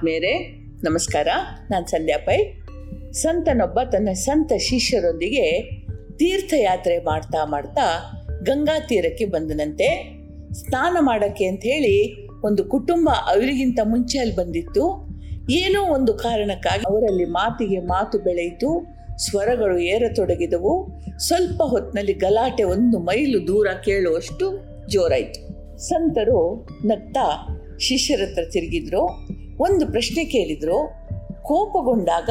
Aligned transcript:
ಆತ್ಮೀಯರೇ, 0.00 0.38
ನಮಸ್ಕಾರ. 0.84 1.28
ನಾನು 1.70 1.86
ಸಂಧ್ಯಾ 1.86 2.18
ಪೈ. 2.18 2.36
ಸಂತನೊಬ್ಬ 3.12 3.80
ತನ್ನ 3.92 4.12
ಸಂತ 4.12 4.52
ಶಿಷ್ಯರೊಂದಿಗೆ 4.52 5.60
ತೀರ್ಥಯಾತ್ರೆ 6.16 6.98
ಮಾಡ್ತಾ 6.98 7.44
ಮಾಡ್ತಾ 7.44 8.12
ಗಂಗಾ 8.42 8.78
ತೀರಕ್ಕೆ 8.78 9.24
ಬಂದನಂತೆ. 9.24 10.18
ಸ್ನಾನ 10.52 10.96
ಮಾಡೋಕ್ಕೆ 11.00 11.44
ಅಂತ 11.44 11.60
ಹೇಳಿ 11.62 12.26
ಒಂದು 12.46 12.64
ಕುಟುಂಬ 12.64 13.10
ಅವರಿಗಿಂತ 13.10 13.80
ಮುಂಚೆ 13.84 14.18
ಅಲ್ಲಿ 14.18 14.36
ಬಂದಿತ್ತು. 14.36 15.08
ಏನೋ 15.50 15.94
ಒಂದು 15.94 16.14
ಕಾರಣಕ್ಕಾಗಿ 16.14 16.82
ಅವರಲ್ಲಿ 16.88 17.24
ಮಾತಿಗೆ 17.24 17.80
ಮಾತು 17.80 18.18
ಬೆಳೆಯಿತು. 18.18 18.86
ಸ್ವರಗಳು 19.16 19.78
ಏರತೊಡಗಿದವು. 19.78 20.90
ಸ್ವಲ್ಪ 21.18 21.62
ಹೊತ್ತಿನಲ್ಲಿ 21.62 22.12
ಗಲಾಟೆ 22.12 22.62
ಒಂದು 22.62 22.98
ಮೈಲು 22.98 23.46
ದೂರ 23.46 23.68
ಕೇಳುವಷ್ಟು 23.84 24.52
ಜೋರಾಯಿತು. 24.88 25.78
ಸಂತರು 25.78 26.68
ನಗ್ತಾ 26.86 27.46
ಶಿಷ್ಯರ 27.80 28.20
ಹತ್ರ 28.22 28.42
ತಿರುಗಿದ್ರು. 28.52 29.39
ಒಂದು 29.60 29.84
ಪ್ರಶ್ನೆ 29.86 30.24
ಕೇಳಿದ್ರು. 30.24 30.78
ಕೋಪಗೊಂಡಾಗ 31.42 32.30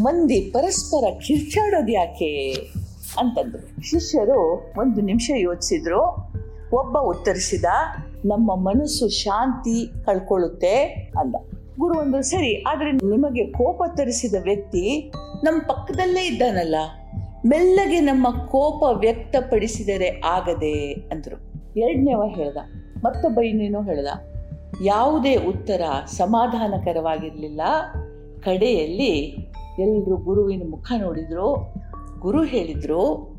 ಮಂದಿ 0.00 0.40
ಪರಸ್ಪರ 0.40 1.04
ಕಿರ್ಚಾಡೋದು 1.26 1.92
ಯಾಕೆ 1.92 2.30
ಅಂತಂದ್ರು. 3.18 3.82
ಶಿಷ್ಯರು 3.90 4.40
ಒಂದು 4.80 5.00
ನಿಮಿಷ 5.00 5.30
ಯೋಚಿಸಿದ್ರು. 5.36 6.02
ಒಬ್ಬ 6.76 6.98
ಉತ್ತರಿಸಿದ, 6.98 7.64
ನಮ್ಮ 8.24 8.54
ಮನಸ್ಸು 8.68 9.08
ಶಾಂತಿ 9.08 9.76
ಕಳ್ಕೊಳ್ಳುತ್ತೆ 10.04 10.76
ಅಂದ. 11.18 11.34
ಗುರು 11.78 11.94
ಒಂದು 11.98 12.22
ಸರಿ, 12.22 12.52
ಆದರೆ 12.62 12.90
ನಿಮಗೆ 12.92 13.44
ಕೋಪ 13.52 13.82
ತರಿಸಿದ 13.96 14.36
ವ್ಯಕ್ತಿ 14.42 15.12
ನಮ್ಮ 15.44 15.58
ಪಕ್ಕದಲ್ಲೇ 15.62 16.22
ಇದ್ದಾನಲ್ಲ, 16.26 16.76
ಮೆಲ್ಲಗೆ 17.46 18.00
ನಮ್ಮ 18.00 18.26
ಕೋಪ 18.46 18.82
ವ್ಯಕ್ತಪಡಿಸಿದರೆ 19.00 20.08
ಆಗದೆ 20.24 20.92
ಅಂದರು. 20.92 21.36
ಎರಡನೇವ 21.80 22.22
ಹೇಳ್ದ, 22.34 22.56
ಮತ್ತೊಬ್ಬ 23.04 23.40
ಇನ್ನೇನೋ 23.40 23.82
ಹೇಳ್ದ 23.82 24.08
ಯಾವುದೇ 24.84 25.36
ಉತ್ತರ 25.36 25.80
ಸಮಾಧಾನಕರವಾಗಿರಲಿಲ್ಲ. 26.06 27.60
ಕಡೆಯಲ್ಲಿ 28.40 29.36
ಎಲ್ಲರೂ 29.78 30.16
ಗುರುವಿನ 30.16 30.62
ಮುಖ 30.70 30.92
ನೋಡಿದ್ರು, 30.96 31.74
ಗುರು 32.18 32.44
ಹೇಳಿದರು, 32.44 33.36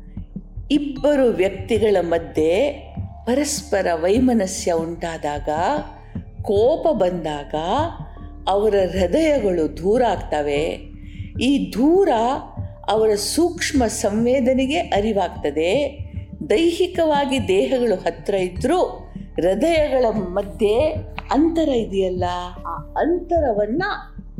ಇಬ್ಬರು 0.70 1.26
ವ್ಯಕ್ತಿಗಳ 1.26 1.96
ಮಧ್ಯೆ 2.00 2.70
ಪರಸ್ಪರ 3.26 3.86
ವೈಮನಸ್ಯ 3.94 4.72
ಉಂಟಾದಾಗ, 4.72 5.48
ಕೋಪ 6.42 6.86
ಬಂದಾಗ 6.88 7.54
ಅವರ 8.48 8.74
ಹೃದಯಗಳು 8.92 9.76
ದೂರ 9.76 10.02
ಆಗ್ತವೆ. 10.04 10.78
ಈ 11.40 11.72
ದೂರ 11.72 12.08
ಅವರ 12.88 13.14
ಸೂಕ್ಷ್ಮ 13.14 13.86
ಸಂವೇದನೆಗೆ 13.86 14.78
ಅರಿವಾಗ್ತದೆ. 14.78 15.98
ದೈಹಿಕವಾಗಿ 16.50 17.48
ದೇಹಗಳು 17.48 17.94
ಹತ್ತಿರ 17.94 18.34
ಇದ್ದರೂ 18.34 19.07
ಹೃದಯಗಳ 19.40 20.04
ಮಧ್ಯೆ 20.10 20.80
ಅಂತರ 21.30 21.68
ಇದೆಯಲ್ಲ? 21.68 22.24
ಆ 22.66 22.74
ಅಂತರವನ್ನ 22.96 23.82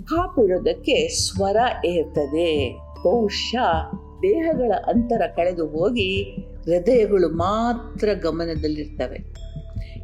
ಕಾಪಿಡೋದಕ್ಕೆ 0.04 1.08
ಸ್ವರ 1.08 1.56
ಏರ್ತದೆ. 1.86 2.76
ಬಹುಶಃ 3.04 3.92
ದೇಹಗಳ 4.22 4.72
ಅಂತರ 4.86 5.22
ಕಳೆದು 5.36 5.66
ಹೋಗಿ 5.66 6.22
ಹೃದಯಗಳು 6.64 7.28
ಮಾತ್ರ 7.28 8.08
ಗಮನದಲ್ಲಿರ್ತವೆ. 8.22 9.18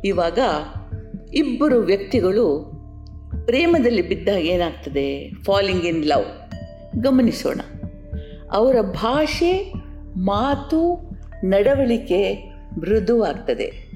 ಇವಾಗ 0.04 0.38
ಇಬ್ಬರು 1.34 1.78
ವ್ಯಕ್ತಿಗಳು 1.78 2.72
ಪ್ರೇಮದಲ್ಲಿ 3.46 4.08
ಬಿದ್ದಾಗ 4.08 4.38
ಏನಾಗ್ತದೆ? 4.38 5.30
ಫಾಲಿಂಗ್ 5.44 5.84
ಇನ್ 5.84 6.04
ಲವ್ 6.04 6.52
ಗಮನಿಸೋಣ. 7.02 7.60
ಅವರ 8.52 8.76
ಭಾಷೆ, 8.80 9.72
ಮಾತು, 10.16 11.10
ನಡವಳಿಕೆ 11.44 12.34
ಮೃದುವಾಗ್ತದೆ. 12.78 13.93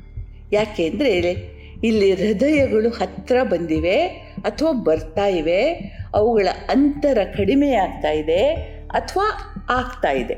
ಯಾಕೆಂದರೆ 0.53 1.59
ಇಲ್ಲಿ 1.85 2.15
ಹೃದಯಗಳು 2.15 2.89
ಹತ್ತಿರ 2.89 3.43
ಬಂದಿವೆ 3.43 4.01
ಅಥವಾ 4.45 4.73
ಬರ್ತಾ 4.73 5.27
ಇವೆ, 5.27 5.73
ಅವುಗಳ 6.15 6.49
ಅಂತರ 6.69 7.19
ಕಡಿಮೆ 7.37 7.73
ಆಗ್ತಾ 7.73 8.11
ಇದೆ 8.11 8.49
ಅಥವಾ 8.91 9.25
ಆಗ್ತಾ 9.71 10.11
ಇದೆ. 10.11 10.35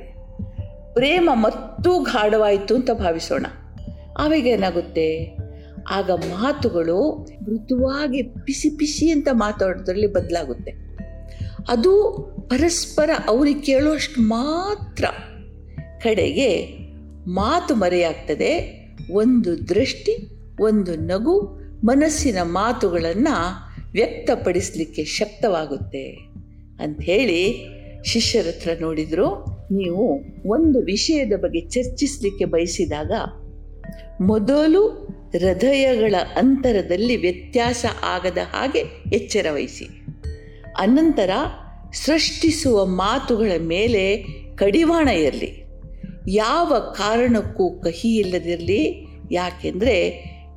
ಪ್ರೇಮ 0.95 1.31
ಮತ್ತೂ 1.33 2.03
ಗಾಢವಾಯಿತು 2.03 2.75
ಅಂತ 2.75 2.91
ಭಾವಿಸೋಣ. 2.91 3.47
ಆವಾಗ 4.19 4.47
ಏನಾಗುತ್ತೆ 4.47 5.37
ಆಗ 5.91 6.11
ಮಾತುಗಳು 6.11 7.27
ಮೃದುವಾಗಿ 7.43 8.23
ಪಿಸಿ 8.23 8.71
ಪಿಸಿ 8.71 9.11
ಅಂತ 9.11 9.29
ಮಾತಾಡೋದ್ರಲ್ಲಿ 9.33 10.07
ಬದಲಾಗುತ್ತೆ. 10.07 10.73
ಅದು 11.69 12.13
ಪರಸ್ಪರ 12.51 13.11
ಅವ್ರಿಗೆ 13.27 13.61
ಕೇಳುವಷ್ಟು 13.61 14.21
ಮಾತ್ರ 14.21 15.05
ಕಡೆಗೆ 16.03 16.67
ಮಾತು 17.27 17.75
ಮರೆಯಾಗ್ತದೆ 17.75 18.80
ಒಂದು 19.13 19.69
ದೃಷ್ಟಿ, 19.69 20.15
ಒಂದು 20.61 20.97
ನಗು 20.97 21.41
ಮನಸ್ಸಿನ 21.85 22.39
ಮಾತುಗಳನ್ನು 22.43 23.37
ವ್ಯಕ್ತಪಡಿಸಲಿಕ್ಕೆ 23.93 25.05
ಶಕ್ತವಾಗುತ್ತೆ. 25.05 26.11
ಅಂಥೇಳಿ 26.83 27.65
ಶಿಷ್ಯರ 28.05 28.47
ಹತ್ರ 28.47 28.71
ನೋಡಿದರು, 28.81 29.45
ನೀವು 29.73 30.21
ಒಂದು 30.49 30.79
ವಿಷಯದ 30.79 31.33
ಬಗ್ಗೆ 31.37 31.61
ಚರ್ಚಿಸಲಿಕ್ಕೆ 31.61 32.45
ಬಯಸಿದಾಗ 32.45 33.13
ಮೊದಲು 34.23 34.89
ಹೃದಯಗಳ 35.33 36.15
ಅಂತರದಲ್ಲಿ 36.37 37.17
ವ್ಯತ್ಯಾಸ 37.17 37.87
ಆಗದ 38.03 38.39
ಹಾಗೆ 38.53 38.79
ಎಚ್ಚರ 39.13 39.47
ವಹಿಸಿ. 39.53 39.85
ಅನಂತರ 40.79 41.31
ಸೃಷ್ಟಿಸುವ 41.93 42.87
ಮಾತುಗಳ 42.87 43.53
ಮೇಲೆ 43.59 44.17
ಕಡಿವಾಣ 44.55 45.09
ಇರಲಿ 45.09 45.70
ಯಾವ 46.29 46.95
ಕಾರಣಕ್ಕೂ 46.97 47.71
ಕಹಿ 47.71 48.17
ಇಲ್ಲದಿರಲಿ. 48.17 49.07
ಯಾಕೆಂದರೆ 49.33 50.11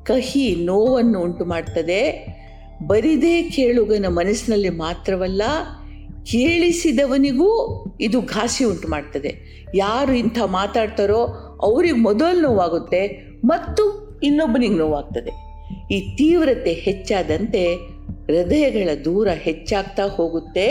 ಕಹಿ 0.03 0.56
ನೋವನ್ನು 0.56 1.22
ಉಂಟು 1.22 1.46
ಮಾಡ್ತದೆ. 1.46 2.01
ಬರಿದೇ 2.88 3.41
ಕೇಳುಗನ 3.41 4.06
ಮನಸ್ಸಿನಲ್ಲಿ 4.09 4.69
ಮಾತ್ರವಲ್ಲ, 4.69 5.41
ಕೇಳಿಸಿದವನಿಗೂ 6.31 7.50
ಇದು 8.02 8.22
ಘಾಸಿ 8.22 8.63
ಉಂಟು 8.63 8.88
ಮಾಡ್ತದೆ. 8.88 9.63
ಯಾರು 9.75 10.13
ಇಂಥ 10.13 10.40
ಮಾತಾಡ್ತಾರೋ 10.46 11.25
ಅವ್ರಿಗೆ 11.62 11.96
ಮೊದಲು 11.96 12.41
ನೋವಾಗುತ್ತೆ, 12.41 13.07
ಮತ್ತು 13.46 14.03
ಇನ್ನೊಬ್ಬನಿಗೆ 14.23 14.73
ನೋವಾಗ್ತದೆ. 14.73 15.31
ಈ 15.94 16.16
ತೀವ್ರತೆ 16.16 16.73
ಹೆಚ್ಚಾದಂತೆ 16.73 17.75
ಹೃದಯಗಳ 18.25 18.90
ದೂರ 19.06 19.28
ಹೆಚ್ಚಾಗ್ತಾ 19.28 20.03
ಹೋಗುತ್ತೆ. 20.03 20.68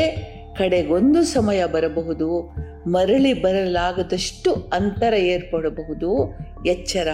ಕಡೆಗೊಂದು 0.58 1.22
ಸಮಯ 1.22 1.64
ಬರಬಹುದು 1.66 2.54
ಮರಳಿ 2.86 3.42
ಬರಲಾಗದಷ್ಟು 3.42 4.52
ಅಂತರ 4.52 5.14
ಏರ್ಪಡಬಹುದು. 5.14 6.38
ಎಚ್ಚರ 6.66 7.08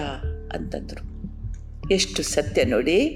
ಅಂತಂದರು. 0.53 1.19
ಎಷ್ಟು 1.91 2.23
ಸತ್ಯ 2.23 2.63
ನೋಡಿ. 2.63 3.07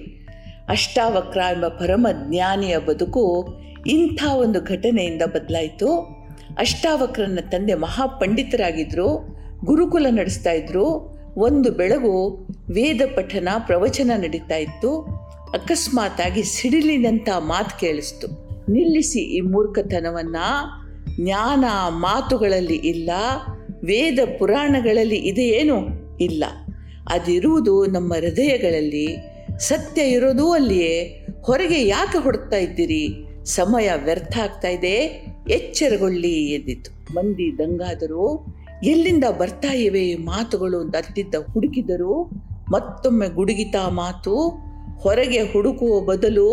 ಅಷ್ಟಾವಕ್ರ 0.69 1.39
ಎಂಬ 1.39 1.67
ಪರಮ 1.67 2.07
ಜ್ಞಾನಿಯ 2.29 2.77
ಬದುಕು 2.77 3.47
ಇಂಥ 3.87 4.23
ಒಂದು 4.35 4.61
ಘಟನೆಯಿಂದ 4.61 5.21
ಬದಲಾಯಿತು. 5.25 5.97
ಅಷ್ಟಾವಕ್ರನ 6.57 7.39
ತಂದೆ 7.49 7.73
ಮಹಾಪಂಡಿತರಾಗಿದ್ದರು 7.73 9.37
ಗುರುಕುಲ 9.65 10.05
ನಡೆಸ್ತಾ 10.09 10.51
ಇದ್ರು. 10.51 11.13
ಒಂದು 11.37 11.71
ಬೆಳಗು 11.71 12.47
ವೇದ 12.69 13.01
ಪಠನ 13.15 13.49
ಪ್ರವಚನ 13.65 14.11
ನಡೀತಾ 14.15 14.55
ಇತ್ತು. 14.55 15.01
ಅಕಸ್ಮಾತಾಗಿ 15.53 16.43
ಸಿಡಿಲಿನಂಥ 16.43 17.29
ಮಾತು 17.39 17.79
ಕೇಳಿಸ್ತು. 17.79 18.27
ನಿಲ್ಲಿಸಿ 18.71 19.19
ಈ 19.19 19.39
ಮೂರ್ಖತನವನ್ನು. 19.39 20.82
ಜ್ಞಾನ 21.19 21.65
ಮಾತುಗಳಲ್ಲಿ 21.89 22.75
ಇಲ್ಲ, 22.75 23.11
ವೇದ 23.83 24.19
ಪುರಾಣಗಳಲ್ಲಿ 24.39 25.15
ಇದೆಯೇನು 25.15 25.77
ಇಲ್ಲ. 26.17 26.43
ಅದಿರುವುದು 27.09 27.85
ನಮ್ಮ 27.85 28.13
ಹೃದಯಗಳಲ್ಲಿ, 28.13 29.07
ಸತ್ಯ 29.59 30.01
ಇರೋದೂ 30.01 30.51
ಅಲ್ಲಿಯೇ. 30.51 31.25
ಹೊರಗೆ 31.41 31.87
ಯಾಕೆ 31.87 32.17
ಹೊಡ್ತಾ 32.17 32.57
ಇದ್ದೀರಿ? 32.57 33.25
ಸಮಯ 33.45 33.89
ವ್ಯರ್ಥ 34.03 34.37
ಆಗ್ತಾ 34.37 34.67
ಇದೆ, 34.67 35.25
ಎಚ್ಚರಗೊಳ್ಳಿ 35.49 36.31
ಎದ್ದಿತು 36.31 37.13
ಮಂದಿ 37.13 37.57
ದಂಗಾದರು, 37.57 38.45
ಎಲ್ಲಿಂದ 38.83 39.23
ಬರ್ತಾ 39.39 39.73
ಇವೆ 39.73 40.15
ಮಾತುಗಳು 40.15 40.79
ಅಂತ 40.79 40.95
ಅತ್ತಿದ್ದ 40.95 41.35
ಹುಡುಕಿದರು. 41.53 42.29
ಮತ್ತೊಮ್ಮೆ 42.71 43.27
ಗುಡುಗಿತ 43.27 43.75
ಮಾತು, 43.89 44.35
ಹೊರಗೆ 44.99 45.41
ಹುಡುಕುವ 45.41 45.99
ಬದಲು 45.99 46.49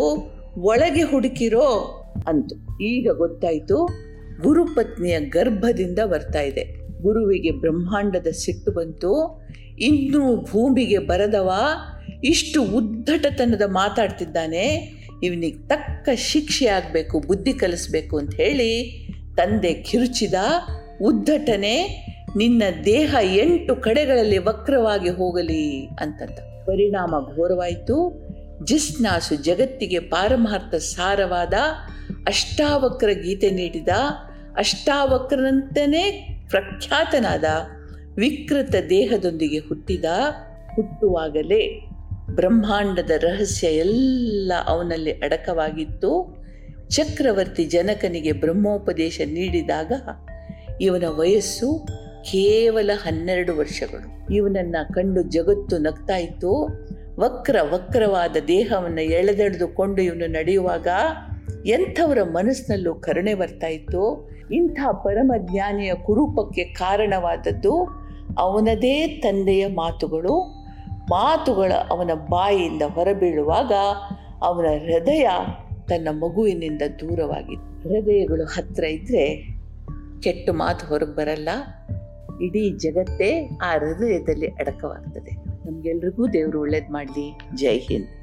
ಒಳಗೆ 0.57 1.03
ಹುಡುಕಿರೋ 1.03 1.97
ಅಂತು. 2.27 2.83
ಈಗ 2.83 3.09
ಗೊತ್ತಾಯಿತು 3.11 3.89
ಗುರುಪತ್ನಿಯ 4.41 5.19
ಗರ್ಭದಿಂದ 5.19 5.99
ಬರ್ತಾ 5.99 6.41
ಇದೆ. 6.41 6.63
ಗುರುವಿಗೆ 7.01 7.51
ಬ್ರಹ್ಮಾಂಡದ 7.51 8.27
ಸಿಟ್ಟು 8.27 8.71
ಬಂತು. 8.71 9.41
ಇನ್ನೂ 9.79 10.41
ಭೂಮಿಗೆ 10.41 10.97
ಬರದವ 10.97 11.51
ಇಷ್ಟು 12.23 12.63
ಉದ್ದಟತನದ 12.63 13.61
ಮಾತಾಡ್ತಿದ್ದಾನೆ. 13.67 14.91
ಇವನಿಗೆ 15.23 15.67
ತಕ್ಕ 15.67 16.09
ಶಿಕ್ಷೆ 16.15 16.65
ಆಗಬೇಕು, 16.65 17.19
ಬುದ್ಧಿ 17.19 17.53
ಕಲಿಸ್ಬೇಕು 17.53 18.17
ಅಂತ 18.17 18.35
ಹೇಳಿ 18.35 19.07
ತಂದೆ 19.35 19.73
ಕಿರುಚಿದ, 19.73 20.33
ಉದ್ದಟನೆ, 21.01 22.05
ನಿನ್ನ 22.37 22.63
ದೇಹ 22.85 23.15
ಎಂಟು 23.23 23.75
ಕಡೆಗಳಲ್ಲಿ 23.75 24.37
ವಕ್ರವಾಗಿ 24.37 25.09
ಹೋಗಲಿ 25.09 25.85
ಅಂತಂದ. 25.85 26.39
ಪರಿಣಾಮ 26.65 27.15
ಘೋರವಾಯಿತು. 27.35 28.27
ಜಿಸ್ನಾಸು 28.65 29.35
ಜಗತ್ತಿಗೆ 29.35 29.99
ಪಾರಮಾರ್ಥ 29.99 30.75
ಸಾರವಾದ 30.75 31.53
ಅಷ್ಟಾವಕ್ರ 32.27 33.09
ಗೀತೆ 33.23 33.49
ನೀಡಿದ. 33.49 33.87
ಅಷ್ಟಾವಕ್ರನಂತನೇ 34.57 36.27
ಪ್ರಖ್ಯಾತನಾದ 36.49 37.43
ವಿಕೃತ 38.17 38.75
ದೇಹದೊಂದಿಗೆ 38.89 39.59
ಹುಟ್ಟಿದ, 39.59 40.05
ಹುಟ್ಟುವಾಗಲೇ 40.75 41.89
ಬ್ರಹ್ಮಾಂಡದ 42.31 43.11
ರಹಸ್ಯ 43.17 43.67
ಎಲ್ಲ 43.67 44.53
ಅವನಲ್ಲಿ 44.65 45.11
ಅಡಕವಾಗಿತ್ತು. 45.11 46.41
ಚಕ್ರವರ್ತಿ 46.89 47.65
ಜನಕನಿಗೆ 47.65 48.31
ಬ್ರಹ್ಮೋಪದೇಶ 48.31 49.21
ನೀಡಿದಾಗ 49.25 49.91
ಇವನ 50.81 51.03
ವಯಸ್ಸು 51.05 51.87
ಕೇವಲ 52.31 52.89
ಹನ್ನೆರಡು 52.93 53.57
ವರ್ಷಗಳು. 53.57 54.33
ಇವನನ್ನ 54.33 54.75
ಕಂಡು 54.93 55.23
ಜಗತ್ತು 55.23 55.77
ನಗ್ತಾ 55.77 56.17
ಇತ್ತು 56.17 56.67
ವಕ್ರ 57.19 57.55
ವಕ್ರವಾದ 57.61 58.35
ದೇಹವನ್ನು 58.47 59.01
ಎಳೆದೆಳೆದುಕೊಂಡು 59.01 60.01
ಇವನು 60.01 60.27
ನಡೆಯುವಾಗ 60.27 60.87
ಎಂಥವರ 61.65 62.23
ಮನಸ್ಸಿನಲ್ಲೂ 62.23 62.95
ಕರುಣೆ 62.95 63.33
ಬರ್ತಾ 63.33 63.67
ಇತ್ತು 63.67 64.31
ಇಂಥ 64.51 64.79
ಪರಮಜ್ಞಾನಿಯ 64.91 65.93
ಕುರೂಪಕ್ಕೆ 65.93 66.63
ಕಾರಣವಾದದ್ದು 66.63 68.01
ಅವನದೇ 68.37 69.07
ತಂದೆಯ 69.07 69.67
ಮಾತುಗಳು. 69.67 70.61
ಮಾತುಗಳ 71.09 71.71
ಅವನ 71.89 72.11
ಬಾಯಿಯಿಂದ 72.13 72.81
ಹೊರಬೀಳುವಾಗ 72.81 73.71
ಅವನ 74.41 74.65
ಹೃದಯ 74.65 75.29
ತನ್ನ 75.89 76.07
ಮಗುವಿನಿಂದ 76.11 76.81
ದೂರವಾಗಿದೆ 76.99 77.89
ಹೃದಯಗಳು 77.89 78.43
ಹತ್ತಿರ 78.43 78.83
ಇದ್ದರೆ 78.83 79.55
ಕೆಟ್ಟ 80.21 80.49
ಮಾತು 80.49 80.87
ಹೊರಗೆ 80.87 81.15
ಬರಲ್ಲ. 81.15 81.49
ಇಡೀ 82.41 82.77
ಜಗತ್ತೇ 82.77 83.49
ಆ 83.61 83.71
ಹೃದಯದಲ್ಲಿ 83.71 84.47
ಅಡಕವಾಗ್ತದೆ. 84.47 85.31
ನಮಗೆಲ್ರಿಗೂ 85.65 86.27
ದೇವರು 86.27 86.61
ಒಳ್ಳೇದು 86.61 86.93
ಮಾಡಲಿ. 86.93 87.37
ಜೈ 87.55 87.77
ಹಿಂದ್. 87.77 88.20